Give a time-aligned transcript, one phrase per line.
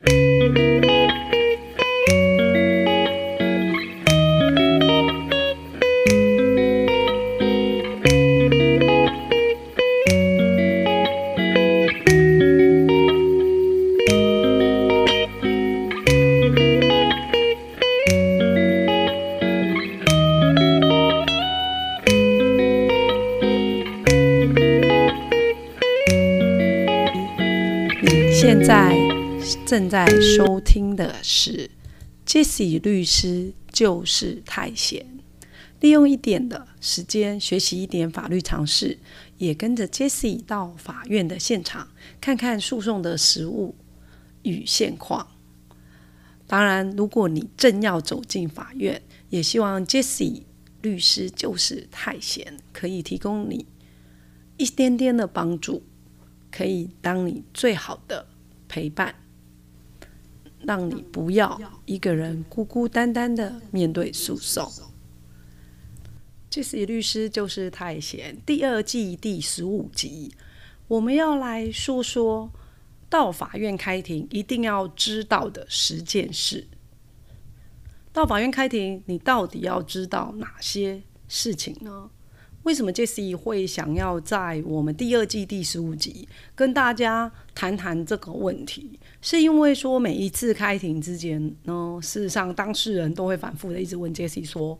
[0.00, 0.77] 你
[29.78, 31.70] 正在收听的是
[32.26, 35.06] Jesse 律师就是太闲，
[35.78, 38.98] 利用一点的时间学习一点法律常识，
[39.36, 41.86] 也跟着 Jesse 到法院的现场
[42.20, 43.76] 看看诉讼的实务
[44.42, 45.28] 与现况。
[46.48, 50.42] 当然，如果你正要走进法院，也希望 Jesse
[50.82, 53.64] 律师就是太闲可以提供你
[54.56, 55.84] 一点点的帮助。
[56.50, 58.26] 可以当你最好的
[58.66, 59.14] 陪伴，
[60.60, 64.70] 让你不要一个人孤孤单单的面对诉讼。
[66.50, 70.34] 这是律师就是太闲第二季第十五集，
[70.88, 72.50] 我们要来说说
[73.10, 76.66] 到法院开庭一定要知道的十件事。
[78.12, 82.10] 到法院开庭，你到底要知道哪些事情呢？
[82.68, 89.00] 为什么 Jesse 会想要在我们第二季第十五集跟大家谈谈这个问题？
[89.22, 94.78] 是因为说每一次开庭之前呢，事实上当事人都会反复的一直问 Jesse 说：“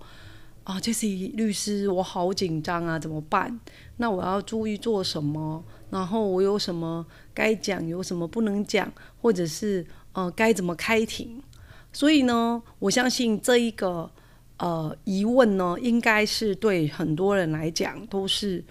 [0.64, 3.59] 啊，Jesse 律师，我好紧张啊，怎么办？
[3.97, 5.64] 那我要注意做什么？
[5.89, 11.42] 然后我有什么该讲，有什么不能讲，或者是呃该怎么开庭？”
[11.91, 14.11] 所以呢，我相信这一个。
[14.58, 18.64] 呃，疑问呢，应该是对很多人来讲都是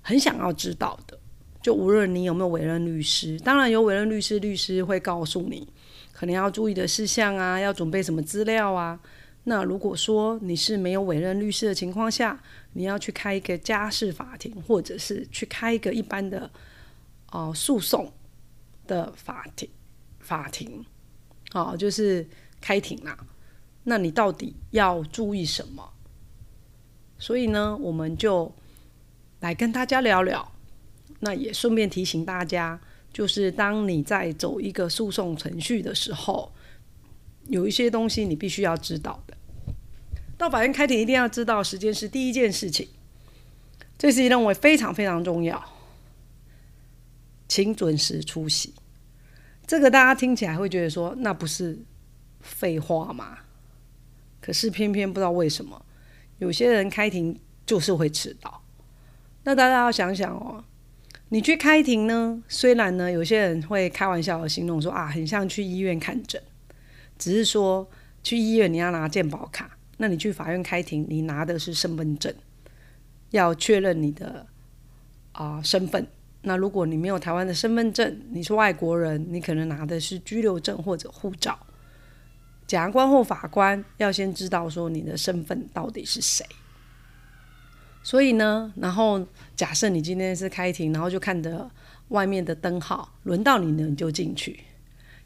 [0.00, 1.18] 很想要知道的。
[1.62, 5.68] 就无论你有没有委任律师，当然有委任律师，律师会告诉你
[6.12, 8.98] 可能要注意的事项啊，要准备什么资料啊。
[9.44, 12.42] 那如果说你是没有委任律师的情况下，
[12.72, 16.50] 你要去开一个家事法庭，或者是去开一个一般的
[17.30, 18.12] 哦诉讼
[18.86, 19.68] 的法庭，
[20.18, 20.84] 法庭，
[21.52, 22.26] 哦，就是
[22.60, 23.16] 开庭啦。
[23.84, 25.92] 那你到底要注意什么？
[27.18, 28.52] 所以呢，我们就
[29.40, 30.52] 来跟大家聊聊。
[31.20, 32.80] 那也顺便提醒大家，
[33.12, 36.50] 就是当你在走一个诉讼程序的时候，
[37.48, 39.36] 有一些东西你必须要知道的。
[40.38, 42.88] 到法院开庭一定要知道时间是第一件事情，
[43.98, 45.62] 这是认为非常非常重要，
[47.46, 48.72] 请准时出席。
[49.66, 51.78] 这个大家听起来会觉得说，那不是
[52.40, 53.38] 废话吗？
[54.40, 55.84] 可是偏偏不知道为什么，
[56.38, 58.62] 有些人开庭就是会迟到。
[59.44, 60.64] 那大家要想想哦，
[61.28, 66.42] 你去开庭呢，虽然呢有些人会开玩笑的形容说啊，很像去医院看诊，
[67.18, 67.88] 只是说
[68.22, 72.34] 去医院你要拿健保卡，那你去法院开庭，你拿的是身份证，
[73.30, 74.46] 要确认你的
[75.32, 76.06] 啊身份。
[76.42, 81.58] 那如果你没有台湾的身份证，你是外国人，你可能拿的是居留证或者护照。
[82.70, 86.46] 检察官或法官要先知道说你的身份到底是谁，
[88.00, 89.26] 所以呢，然后
[89.56, 91.68] 假设你今天是开庭，然后就看着
[92.10, 94.60] 外面的灯号，轮到你呢你就进去，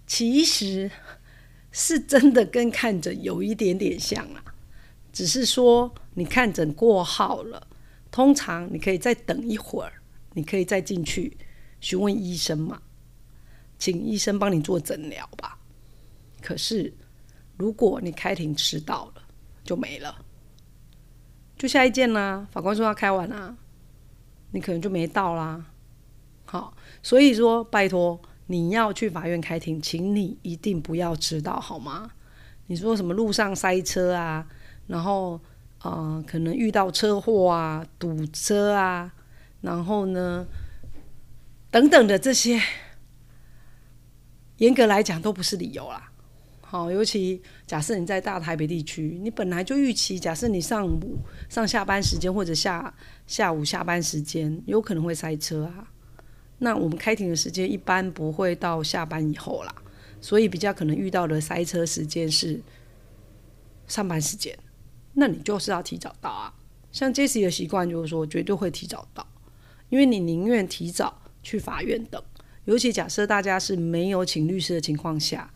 [0.07, 0.91] 其实
[1.71, 4.43] 是真的跟看诊有一点点像啊，
[5.13, 7.67] 只是说你看诊过号了，
[8.11, 9.93] 通常你可以再等一会儿，
[10.33, 11.37] 你可以再进去
[11.79, 12.81] 询问医生嘛，
[13.79, 15.59] 请医生帮你做诊疗吧，
[16.41, 16.91] 可是。
[17.57, 19.23] 如果你开庭迟到了，
[19.63, 20.15] 就没了，
[21.57, 22.47] 就下一件啦。
[22.51, 23.57] 法官说要开完啦，
[24.51, 25.65] 你可能就没到啦。
[26.45, 32.11] 好，所以说拜托你要去法院开庭，请你一定不要迟到，好吗？
[32.67, 34.47] 你说什么路上塞车啊，
[34.87, 35.41] 然后
[35.83, 39.13] 呃可能遇到车祸啊、堵车啊，
[39.61, 40.47] 然后呢
[41.71, 42.61] 等等的这些，
[44.57, 46.11] 严格来讲都不是理由啦。
[46.75, 52.93] 好，尤其假设你在大台北地区，你本来就预期，假设你上午上下班时间或者下
[53.29, 55.87] 下午下班时间，有可能会塞车啊。
[56.59, 59.73] 那我们开庭的时间一般不会到下班以后啦，
[60.21, 62.61] 所以比较可能遇到的塞车时间是
[63.87, 64.59] 上班时间。
[65.13, 66.53] 那你就是要提早到啊。
[66.91, 69.25] 像 Jesse 的习惯就是说，绝对会提早到，
[69.91, 72.21] 因为你宁愿提早去法院等。
[72.65, 75.49] 尤其假设大家是没有请律师的情况下。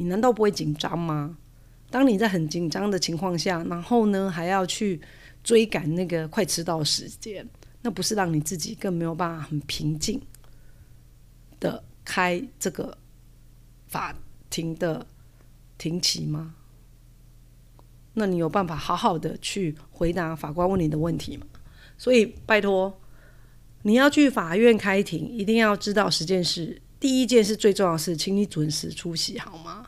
[0.00, 1.36] 你难道不会紧张吗？
[1.90, 4.98] 当你在很紧张的情况下，然后呢还要去
[5.44, 7.46] 追赶那个快迟到时间，
[7.82, 10.18] 那不是让你自己更没有办法很平静
[11.60, 12.96] 的开这个
[13.88, 14.16] 法
[14.48, 15.06] 庭的
[15.76, 16.54] 庭期吗？
[18.14, 21.46] 那你有办法好好的去回答法官问你的问题吗？
[21.98, 22.98] 所以拜托，
[23.82, 26.80] 你要去法院开庭，一定要知道十件事。
[26.98, 29.86] 第一件事最重要的是，请你准时出席，好吗？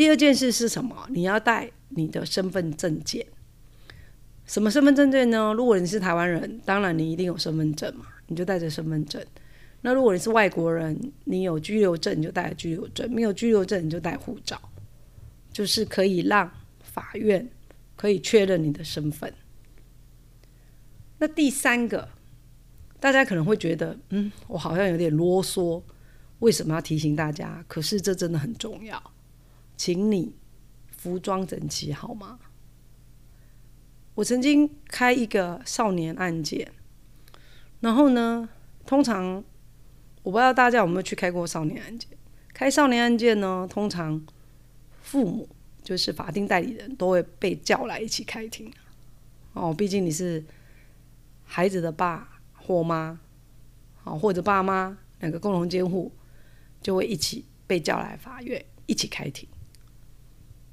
[0.00, 1.06] 第二件事是什么？
[1.10, 3.26] 你要带你的身份证件。
[4.46, 5.52] 什么身份证件呢？
[5.52, 9.22] 如果你是台湾人，当然你一定有身份证嘛，你就带着身份证。
[9.82, 14.58] 那如果你是外国人，你有居留证你就带居留证，没有居留证你就带护照，
[15.52, 16.50] 就是可以让。
[16.80, 17.46] 法院
[17.94, 19.30] 可以确认你的身份。
[21.18, 22.08] 那第三个，
[22.98, 25.82] 大家可能会觉得，嗯，我好像有点啰嗦，
[26.38, 27.62] 为什么要提醒大家？
[27.68, 29.00] 可是这真的很重要，
[29.80, 30.36] 请你
[30.90, 32.38] 服装整齐好吗？
[34.14, 36.70] 我曾经开一个少年案件，
[37.80, 38.46] 然后呢，
[38.84, 39.42] 通常
[40.22, 42.10] 我不知道大家有没有去开过少年案件。
[42.52, 44.22] 开少年案件呢，通常
[45.00, 45.48] 父母。
[45.82, 48.70] 就是法定代理人都会被叫来一起开庭，
[49.54, 50.44] 哦，毕竟你是
[51.42, 53.18] 孩子的爸或妈，
[53.96, 56.12] 好或者爸妈两个共同监护，
[56.82, 59.48] 就会一起被叫来法院一起开庭。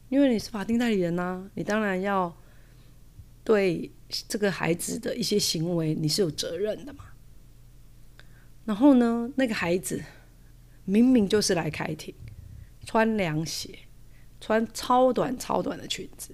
[0.09, 2.35] 因为你是法定代理人呐，你当然要
[3.43, 3.91] 对
[4.27, 7.05] 这个孩子的一些行为你是有责任的嘛。
[8.65, 10.03] 然后呢，那个孩子
[10.85, 12.13] 明明就是来开庭，
[12.85, 13.79] 穿凉鞋。
[14.39, 16.31] 穿超短超短的裙子，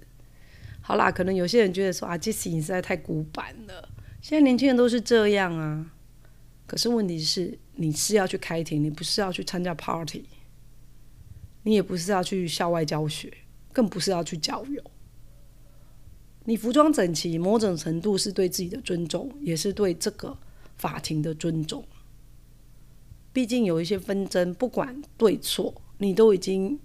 [0.81, 3.89] 好啦，可能有些人觉得说啊，杰西你实在太古板了。
[4.21, 5.89] 现在年轻人都是这样啊。
[6.67, 10.25] 可是问题是，你是要去开庭，你不是要去参加 party，
[11.63, 13.31] 你也不是要去校外教学，
[13.73, 14.81] 更不是要去郊游。
[16.45, 20.37] 你服装整齐，某种程度是对自己的尊重，也是对这个
[20.77, 21.83] 法庭的尊重。
[23.33, 26.79] 毕竟有一些纷争，不管对错，你都已经。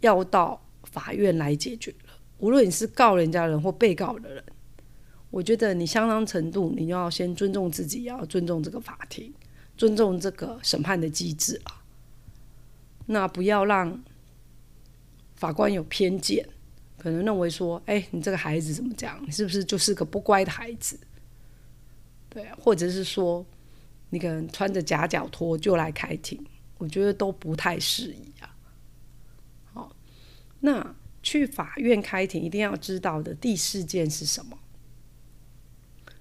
[0.00, 2.14] 要到法院来解决了。
[2.38, 4.44] 无论你是告人家人或被告的人，
[5.28, 9.34] 我觉得你相当程度，你要先尊重自己，要尊重这个法庭，
[9.76, 11.82] 尊重这个审判的机制啊。
[13.06, 14.00] 那不要让
[15.38, 16.44] 法官有偏见，
[16.96, 19.24] 可能认为说，哎，你这个孩子怎么讲？
[19.24, 20.98] 你是不是就是个不乖的孩子？
[22.28, 23.46] 对，或者是说，
[24.10, 26.44] 你可能穿着夹脚拖就来开庭，
[26.76, 28.52] 我觉得都不太适宜啊。
[29.72, 29.96] 好
[30.58, 34.58] 那去法院开庭一定要知道的第四件是什么？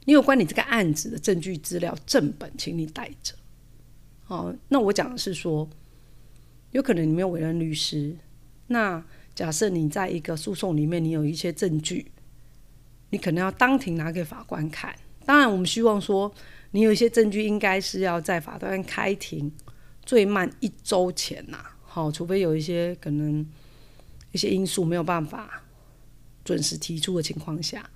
[0.06, 3.34] 你有关你这个案子的证据资料正本，请你带着。
[4.28, 5.68] 哦，那我讲的是说，
[6.70, 8.16] 有可能你没有委任律师。
[8.68, 9.04] 那
[9.34, 12.12] 假设你在一个诉讼里面，你有一些证据，
[13.10, 14.96] 你可能要当庭拿给法官看。
[15.26, 16.34] 当然，我们希望说，
[16.72, 19.52] 你有一些证据，应该是要在法院开庭
[20.04, 21.66] 最慢一周前呐。
[21.82, 23.46] 好，除非有一些可能。
[24.34, 25.64] 一些因素没有办法
[26.44, 27.90] 准时提出的情况下，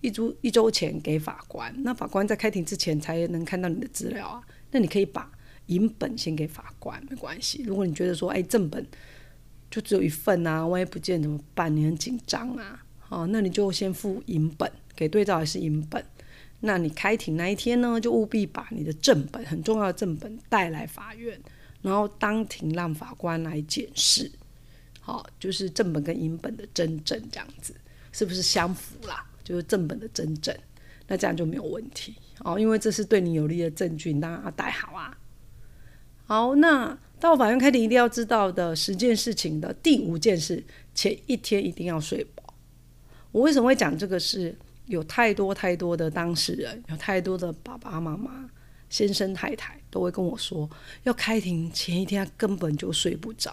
[0.00, 4.42] 一周一周前给法官，那法官在开庭之前才能看到你的资料啊。
[4.72, 5.30] 那你可以把
[5.66, 7.62] 银本先给法官，没关系。
[7.64, 8.84] 如果你觉得说，哎，正本
[9.70, 11.74] 就只有一份啊，万一不见怎么办？
[11.74, 16.04] 你很紧张啊，好，那你就先付银本给对照，还是银本。
[16.60, 21.40] 那你开庭那一天呢，就务必把你的正本很重要的正本带来法院，
[21.82, 24.30] 然后当庭让法官来检视。
[25.00, 27.74] 好，就是正本跟银本的真正这样子，
[28.12, 29.24] 是不是相符啦？
[29.44, 30.54] 就是正本的真正，
[31.06, 35.16] 那这样就没有问题哦，因为这是对你有利的证据，你当然要带好啊。
[36.26, 42.54] 好，那到法院开庭一定要知道的十件事情的第五件事，前一天一定要睡饱。
[43.32, 44.18] 我为什么会讲这个？
[44.18, 44.56] 是
[44.86, 48.48] 有太多太多的当事人，有太多的爸爸妈妈、
[48.88, 50.68] 先生太太都会跟我说，
[51.02, 53.52] 要开庭前一天根本就睡不着。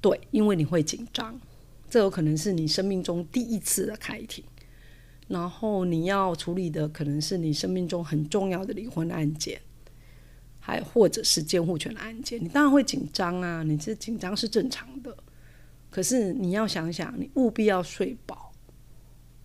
[0.00, 1.40] 对，因为你会紧张，
[1.88, 4.44] 这有可能是你生命中第一次的开庭，
[5.28, 9.60] 然后你要处理的可能是你生命中很重要的离婚案件，
[10.66, 15.16] 还或者是监护权的案件，你当然会紧张啊，你这紧张是正常的。
[15.90, 18.50] 可是你要想想，你务必要睡饱，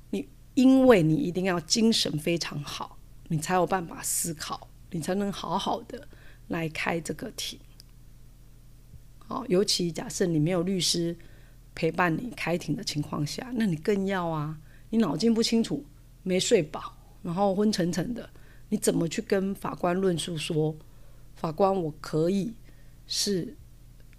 [0.09, 2.97] 你因为你一定要精神非常好，
[3.27, 6.07] 你才有办法思考，你才能好好的
[6.47, 7.59] 来开这个庭。
[9.19, 11.15] 好，尤其假设你没有律师
[11.75, 14.57] 陪伴你开庭的情况下，那你更要啊！
[14.89, 15.85] 你脑筋不清楚，
[16.23, 18.27] 没睡饱，然后昏沉沉的，
[18.69, 20.75] 你怎么去跟法官论述说，
[21.35, 22.53] 法官我可以
[23.07, 23.57] 是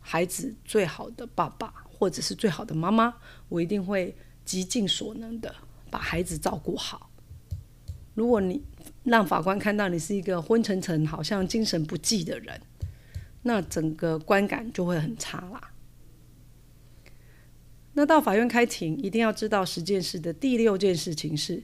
[0.01, 3.15] 孩子最好的爸爸，或者是最好的妈妈，
[3.49, 5.55] 我一定会极尽所能的
[5.91, 7.11] 把孩子照顾好。
[8.15, 8.63] 如果你
[9.05, 12.61] 让法官看到你是一个昏沉沉、好像精神不济的人，
[13.43, 15.71] 那整个观感就会很差啦。
[17.95, 21.63] 那到法院开庭，一定要知道十件事的第六件事情是，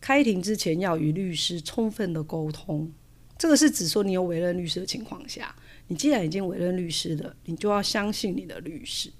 [0.00, 2.92] 开庭之前要与律师充分的沟通。
[3.38, 5.54] 这个是指说你有委任律师的情况下，
[5.88, 9.12] 你既然已经委任律师了，你就要相信你的律师。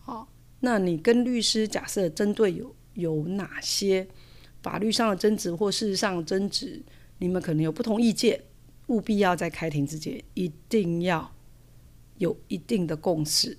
[0.00, 0.28] 好，
[0.60, 4.06] 那你跟律师假设针对有有哪些
[4.62, 6.82] 法律上的争执或事实上的争执，
[7.18, 8.42] 你们可能有不同意见，
[8.88, 11.34] 务必要在开庭之前一定要
[12.18, 13.56] 有一定的共识。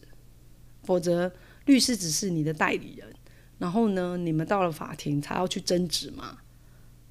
[0.83, 1.33] 否则，
[1.65, 3.15] 律师只是你的代理人，
[3.57, 6.37] 然后呢，你们到了法庭才要去争执嘛，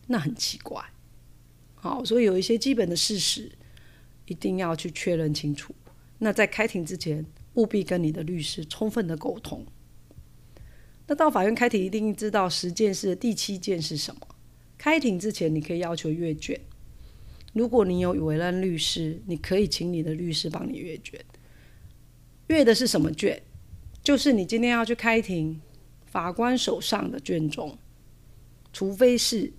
[0.06, 0.84] 那很奇怪。
[1.74, 3.50] 好，所以有一些基本的事实
[4.26, 5.74] 一定要去确认清楚。
[6.18, 9.66] 那在开庭之前，务必跟你的律师充分的沟通。
[11.06, 14.20] 那到法院开庭，一定知道十件事的第七件是什么。
[14.78, 16.58] 开庭之前，你可以要求阅卷。
[17.52, 21.20] 如果你有委任律师，你可以请你的律师帮你阅卷。
[22.48, 23.42] 阅的是什么卷？
[24.02, 25.60] 就是你今天要去开庭，
[26.06, 27.78] 法官手上的卷宗，
[28.72, 29.52] 除非是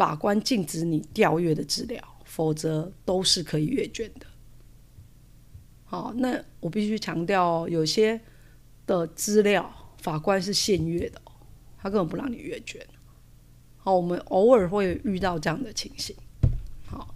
[0.00, 4.26] 法官禁止你调阅的资料，否则都是可以阅卷的。
[5.84, 8.18] 好，那我必须强调，有些
[8.86, 11.20] 的资料法官是限阅的，
[11.76, 12.80] 他根本不让你阅卷。
[13.76, 16.16] 好，我们偶尔会遇到这样的情形。
[16.86, 17.14] 好，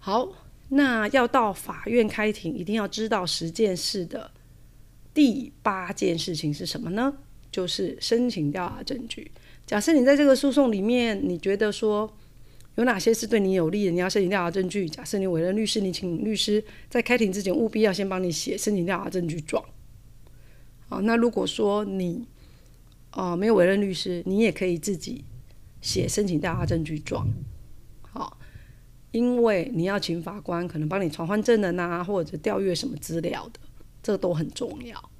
[0.00, 0.28] 好，
[0.70, 4.32] 那要到法院开庭，一定要知道十件事的。
[5.14, 7.16] 第八件事情是什么呢？
[7.52, 9.30] 就是申请调查证据。
[9.66, 12.10] 假设你在这个诉讼里面，你觉得说
[12.76, 14.88] 有哪些是对你有利的，你要申请调查证据。
[14.88, 19.64] 假设你委任律师，你请律师在开庭之前务必要先帮你写申请调查证据状。
[20.88, 22.24] 好，那如果说你
[23.12, 25.24] 哦没有委任律师，你也可以自己
[25.80, 27.26] 写申请调查证据状。
[28.02, 28.38] 好，
[29.10, 33.58] 因为你要请法官可能帮你传唤证人啊，或者调阅什么资料的。
[34.00, 35.10] 这都很重要。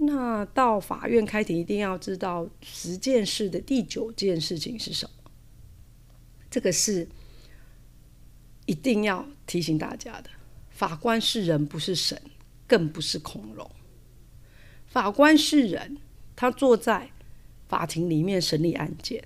[0.00, 5.30] 那到法院开庭，一定要知道十件事的第九件事情是什么。
[6.48, 7.06] 这个是
[8.66, 10.30] 一定要提醒大家的。
[10.70, 12.20] 法官是人，不是神，
[12.66, 13.68] 更不是恐龙。
[14.86, 15.98] 法官是人，
[16.36, 17.10] 他坐在
[17.68, 19.24] 法庭里面审理案件。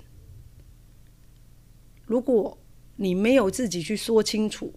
[2.07, 2.57] 如果
[2.97, 4.73] 你没有自己去说清楚，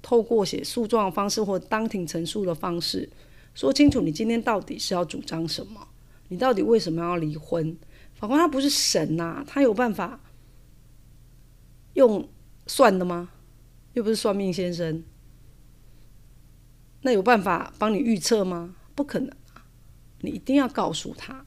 [0.00, 3.10] 透过写诉状的方式或当庭陈述的方式，
[3.54, 5.88] 说清楚你今天到底是要主张什么，
[6.28, 7.76] 你到底为什么要离婚？
[8.14, 10.20] 法官他不是神呐，他有办法
[11.94, 12.28] 用
[12.66, 13.30] 算的吗？
[13.94, 15.02] 又不是算命先生，
[17.02, 18.76] 那有办法帮你预测吗？
[18.94, 19.34] 不可能！
[20.20, 21.44] 你一定要告诉他。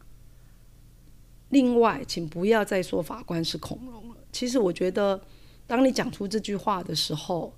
[1.50, 4.18] 另外，请不要再说法官是恐龙了。
[4.32, 5.24] 其实，我觉得
[5.68, 7.54] 当你讲出这句话的时候，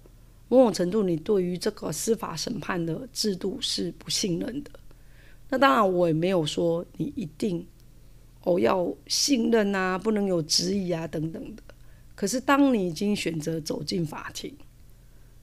[0.55, 4.71] 某种程度，你对于这个司法审判的制度是不信任的。
[5.49, 7.65] 那当然，我也没有说你一定
[8.43, 11.63] 哦要信任啊，不能有质疑啊等等的。
[12.15, 14.55] 可是，当你已经选择走进法庭，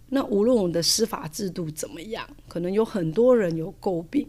[0.08, 4.28] 那无论我们的司法制度怎么样，可能有很多人有诟病。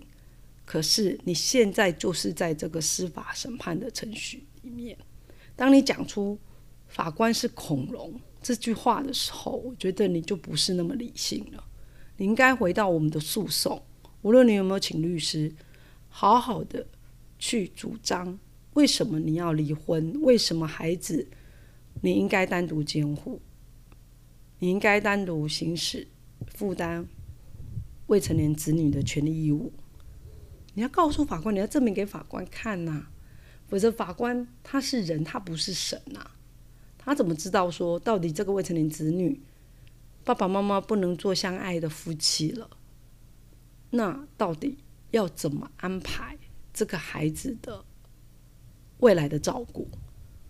[0.66, 4.98] 可是，你现在就是在这个司法审判的程序里面，
[5.56, 6.38] 当你讲出
[6.88, 8.13] 法官是恐龙。
[8.44, 11.64] 这句话的时候，我觉得你就不是那么理性了。
[12.18, 13.82] 你应该回到我们的诉讼，
[14.22, 15.56] 无论你有没有请律师，
[16.10, 16.86] 好好的
[17.40, 18.38] 去主张
[18.74, 21.28] 为什么你要离婚，为什么孩子
[22.02, 23.42] 你应该单独监护，
[24.60, 26.08] 你应该单独行使
[26.54, 27.08] 负担
[28.08, 29.72] 未成年子女的权利义务。
[30.74, 33.08] 你要告诉法官，你要证明给法官看呐，
[33.68, 36.32] 否则法官他是人，他不是神呐。
[37.06, 39.42] 他怎么知道说到底这个未成年子女
[40.24, 42.70] 爸爸妈妈不能做相爱的夫妻了？
[43.90, 44.78] 那到底
[45.12, 46.38] 要怎么安排
[46.74, 47.84] 这个孩子的
[49.00, 49.88] 未来的照顾？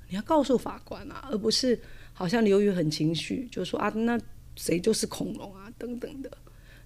[0.08, 1.82] 你要告诉法官啊，而不是
[2.14, 4.20] 好像刘宇很情绪，就说啊，那
[4.56, 6.32] 谁就是恐龙啊等等的。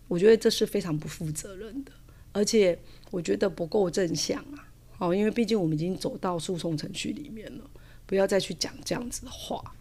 [0.07, 1.91] 我觉得这是非常不负责任的，
[2.31, 2.79] 而且
[3.11, 4.71] 我觉得不够正向啊。
[4.99, 7.69] 哦，因为毕竟我们已经走到诉讼程序里面了。
[8.07, 9.75] 不要再去讲这样子的话。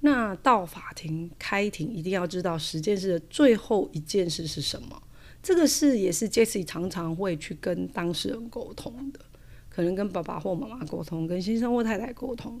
[0.00, 5.00] 那到法庭开庭，一定要知道十件事的最后一件事是什么。
[5.40, 9.20] 这个事也是 Jesse 常常会去跟当事人沟通的，
[9.68, 12.60] 可能跟爸爸或妈妈沟通，跟先生或太太沟通，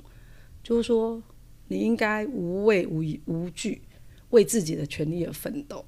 [0.62, 1.20] 就是说
[1.66, 3.82] 你应该无畏无无惧，
[4.30, 5.84] 为自己的权利而奋斗。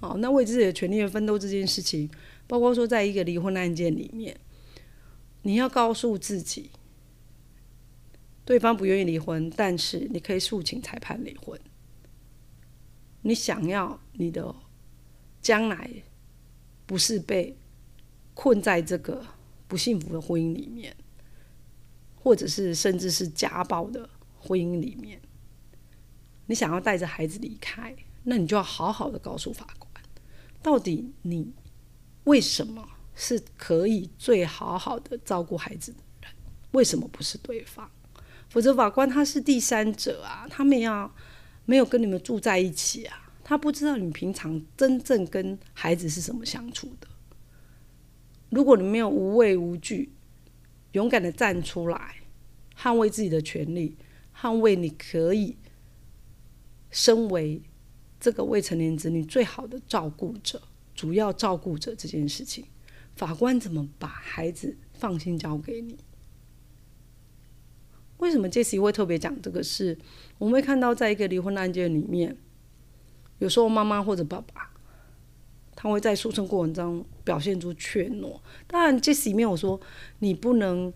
[0.00, 2.08] 好，那为自己的权利而奋斗这件事情，
[2.46, 4.34] 包括说在一个离婚案件里面，
[5.42, 6.70] 你要告诉自己。
[8.48, 11.60] 对方不愿意离婚，但是你可以诉请裁判离婚。
[13.20, 14.56] 你想要你的
[15.42, 16.02] 将来
[16.86, 17.54] 不是被
[18.32, 19.22] 困在这个
[19.66, 20.96] 不幸福的婚姻里面，
[22.16, 25.20] 或者是甚至是家暴的婚姻里面，
[26.46, 29.92] 你想要带着孩子离开，那你就要好好的告诉法官，
[30.62, 31.52] 到底你
[32.24, 36.32] 为什么是可以最好好的照顾孩子的人，
[36.70, 37.90] 为什么不是对方？
[38.48, 41.14] 否则法官他是第三者啊，他们要
[41.66, 47.08] 没有跟你们住在一起啊，他不知道你平常真正跟孩子是怎么相处的。
[48.50, 50.12] 如果你没有无畏无惧，
[50.92, 52.16] 勇敢的站出来，
[52.74, 53.96] 捍卫自己的权利，
[54.34, 55.58] 捍卫你可以
[56.90, 57.60] 身为
[58.18, 60.62] 这个未成年子女最好的照顾者、
[60.94, 62.64] 主要照顾者这件事情，
[63.14, 65.98] 法官怎么把孩子放心交给你？
[68.18, 69.96] 为什么 Jesse 会特别讲这个事？
[70.38, 72.36] 我们会看到，在一个离婚案件里面，
[73.38, 74.70] 有时候妈妈或者爸爸，
[75.74, 78.40] 他会在诉讼过程中表现出怯懦。
[78.66, 79.80] 当然，Jesse 里面我说
[80.18, 80.92] 你不能，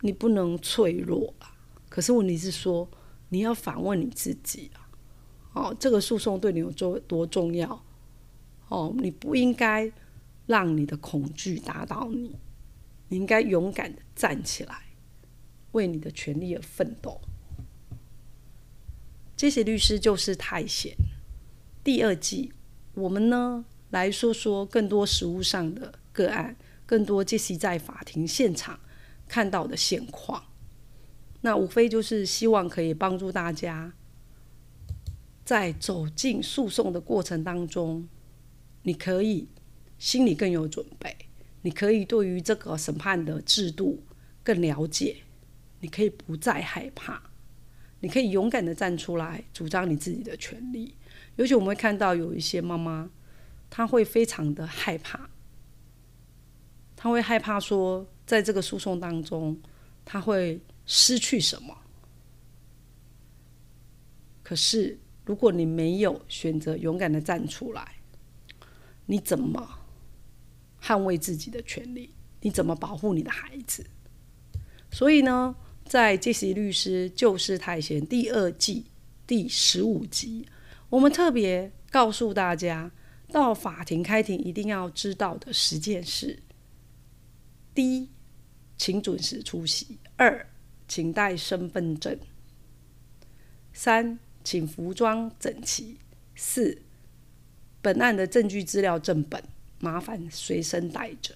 [0.00, 1.54] 你不能脆弱啊。
[1.90, 2.88] 可是问题是说，
[3.28, 4.88] 你要反问你自己啊，
[5.52, 7.84] 哦，这个诉讼对你有多多重要？
[8.68, 9.92] 哦，你不应该
[10.46, 12.34] 让你的恐惧打倒你，
[13.08, 14.83] 你应该勇敢的站起来。
[15.74, 17.20] 为你的权利而奋斗。
[19.36, 20.96] 这些律师就是太闲。
[21.84, 22.52] 第二季，
[22.94, 28.80] 我们呢来说说更多实务上的个案，更多这些在法庭现场
[29.28, 30.44] 看到的现况。
[31.42, 33.92] 那无非就是希望可以帮助大家，
[35.44, 38.08] 在走进诉讼的过程当中，
[38.84, 39.48] 你可以
[39.98, 41.14] 心里更有准备，
[41.62, 44.02] 你可以对于这个审判的制度
[44.42, 45.23] 更了解。
[45.84, 47.22] 你可以不再害怕，
[48.00, 50.96] 你可以勇敢的站出来主张你自己的权利。
[51.36, 53.10] 尤其我们会看到有一些妈妈，
[53.68, 55.28] 她会非常的害怕，
[56.96, 59.60] 她会害怕说，在这个诉讼当中，
[60.06, 61.76] 她会失去什么。
[64.42, 67.96] 可是，如果你没有选择勇敢的站出来，
[69.04, 69.80] 你怎么
[70.80, 72.14] 捍卫自己的权利？
[72.40, 73.84] 你怎么保护你的孩子？
[74.90, 75.54] 所以呢？
[75.84, 78.86] 在《杰西律师旧事太闲》第二季
[79.26, 80.48] 第十五集，
[80.88, 82.90] 我们特别告诉大家，
[83.30, 86.40] 到法庭开庭一定要知道的十件事：
[87.74, 88.08] 第一，
[88.76, 90.46] 请准时出席；二，
[90.88, 92.16] 请带身份证；
[93.72, 95.96] 三，请服装整齐；
[96.34, 96.82] 四，
[97.82, 99.44] 本案的证据资料正本
[99.78, 101.34] 麻烦随身带着。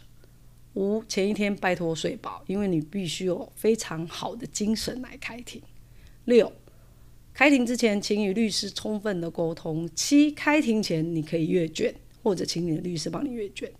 [0.74, 5.60] 五前一天拜托睡饱，因为你必须有非常好的精神来开庭。
[6.24, 6.52] 六
[7.32, 9.88] 开庭之前，请与律师充分的沟通。
[9.94, 13.72] 七开庭前你可以阅卷，或者请你的律师帮你阅卷。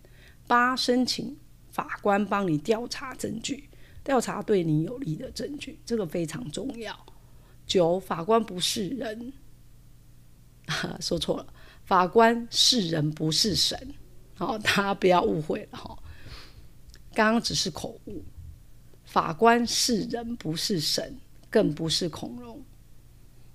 [0.47, 1.37] 八申请
[1.69, 3.69] 法官帮你调查证据，
[4.03, 6.97] 调查对你有利的证据，这个非常重要。
[7.67, 9.31] 九法官不是人，
[10.99, 11.53] 说错了，
[11.85, 13.93] 法官是人不是神，
[14.33, 15.97] 好，大家不要误会了哈。
[17.13, 18.23] 刚刚只是口误，
[19.03, 21.17] 法官是人不是神，
[21.49, 22.63] 更不是恐龙。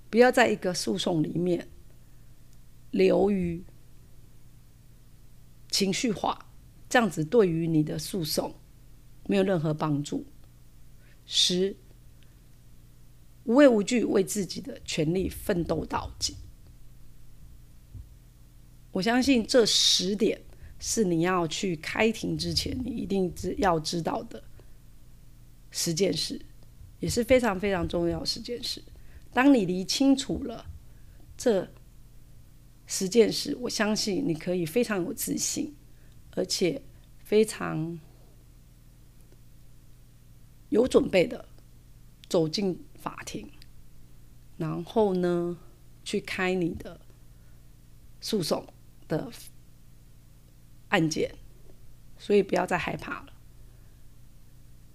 [0.09, 1.67] 不要在一个诉讼里面
[2.91, 3.63] 流于
[5.71, 6.47] 情绪化，
[6.87, 8.53] 这样子对于你的诉讼
[9.27, 10.25] 没有任何帮助。
[11.25, 11.75] 十，
[13.45, 16.35] 无畏无惧为自己的权利奋斗到底。
[18.91, 20.44] 我相信这十点。
[20.87, 24.43] 是你要去开庭之前，你一定知要知道的
[25.71, 26.39] 十件事，
[26.99, 28.83] 也是非常非常重要十件事。
[29.33, 30.63] 当你理清楚了
[31.35, 31.67] 这
[32.85, 35.73] 十件事，我相信你可以非常有自信，
[36.35, 36.79] 而且
[37.17, 37.99] 非常
[40.69, 41.49] 有准备的
[42.29, 43.49] 走进法庭，
[44.55, 45.57] 然后呢，
[46.03, 47.01] 去开你的
[48.21, 48.63] 诉讼
[49.07, 49.31] 的。
[50.95, 51.29] 案件，
[52.17, 53.33] 所以不要再害怕了。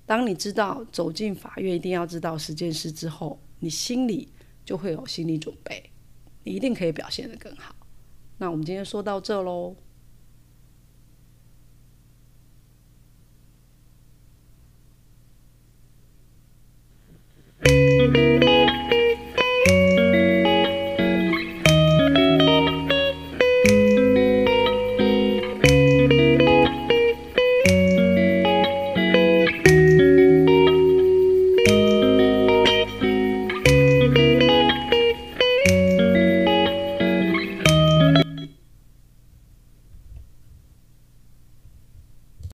[0.06, 4.32] 当你知道走进法院一定要知道十件事之后，你心里
[4.64, 5.90] 就会有心理准备，
[6.42, 7.76] 你一定可以表现得更好。
[8.38, 9.76] 那我们今天说到这喽。